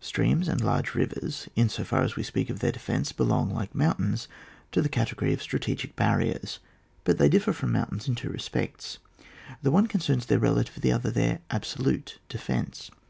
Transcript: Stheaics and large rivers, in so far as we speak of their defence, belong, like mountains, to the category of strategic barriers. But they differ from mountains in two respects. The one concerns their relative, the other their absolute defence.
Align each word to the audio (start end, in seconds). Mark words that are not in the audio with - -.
Stheaics 0.00 0.48
and 0.48 0.62
large 0.62 0.94
rivers, 0.94 1.50
in 1.54 1.68
so 1.68 1.84
far 1.84 2.00
as 2.00 2.16
we 2.16 2.22
speak 2.22 2.48
of 2.48 2.60
their 2.60 2.72
defence, 2.72 3.12
belong, 3.12 3.50
like 3.50 3.74
mountains, 3.74 4.26
to 4.72 4.80
the 4.80 4.88
category 4.88 5.34
of 5.34 5.42
strategic 5.42 5.94
barriers. 5.96 6.60
But 7.04 7.18
they 7.18 7.28
differ 7.28 7.52
from 7.52 7.72
mountains 7.72 8.08
in 8.08 8.14
two 8.14 8.30
respects. 8.30 9.00
The 9.60 9.70
one 9.70 9.86
concerns 9.86 10.24
their 10.24 10.38
relative, 10.38 10.80
the 10.80 10.92
other 10.92 11.10
their 11.10 11.40
absolute 11.50 12.20
defence. 12.30 12.90